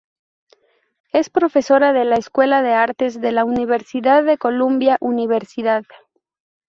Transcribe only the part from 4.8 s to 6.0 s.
Universidad.